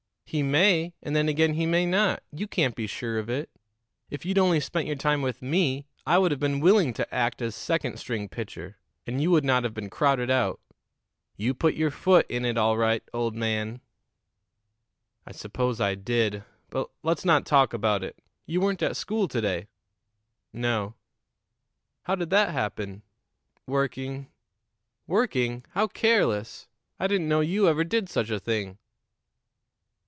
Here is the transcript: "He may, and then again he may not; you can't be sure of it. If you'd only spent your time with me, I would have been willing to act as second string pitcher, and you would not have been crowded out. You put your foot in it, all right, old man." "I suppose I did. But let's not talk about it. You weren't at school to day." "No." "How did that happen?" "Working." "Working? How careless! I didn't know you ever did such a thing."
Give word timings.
"He 0.31 0.43
may, 0.43 0.93
and 1.03 1.13
then 1.13 1.27
again 1.27 1.55
he 1.55 1.65
may 1.65 1.85
not; 1.85 2.23
you 2.31 2.47
can't 2.47 2.73
be 2.73 2.87
sure 2.87 3.19
of 3.19 3.29
it. 3.29 3.49
If 4.09 4.23
you'd 4.23 4.37
only 4.37 4.61
spent 4.61 4.87
your 4.87 4.95
time 4.95 5.21
with 5.21 5.41
me, 5.41 5.87
I 6.07 6.17
would 6.17 6.31
have 6.31 6.39
been 6.39 6.61
willing 6.61 6.93
to 6.93 7.13
act 7.13 7.41
as 7.41 7.53
second 7.53 7.97
string 7.97 8.29
pitcher, 8.29 8.77
and 9.05 9.21
you 9.21 9.29
would 9.31 9.43
not 9.43 9.65
have 9.65 9.73
been 9.73 9.89
crowded 9.89 10.29
out. 10.29 10.61
You 11.35 11.53
put 11.53 11.73
your 11.73 11.91
foot 11.91 12.31
in 12.31 12.45
it, 12.45 12.57
all 12.57 12.77
right, 12.77 13.03
old 13.13 13.35
man." 13.35 13.81
"I 15.25 15.33
suppose 15.33 15.81
I 15.81 15.95
did. 15.95 16.45
But 16.69 16.89
let's 17.03 17.25
not 17.25 17.45
talk 17.45 17.73
about 17.73 18.01
it. 18.01 18.17
You 18.45 18.61
weren't 18.61 18.81
at 18.81 18.95
school 18.95 19.27
to 19.27 19.41
day." 19.41 19.67
"No." 20.53 20.95
"How 22.03 22.15
did 22.15 22.29
that 22.29 22.51
happen?" 22.53 23.01
"Working." 23.67 24.29
"Working? 25.07 25.65
How 25.71 25.87
careless! 25.87 26.69
I 27.01 27.07
didn't 27.07 27.27
know 27.27 27.41
you 27.41 27.67
ever 27.67 27.83
did 27.83 28.07
such 28.07 28.29
a 28.29 28.39
thing." 28.39 28.77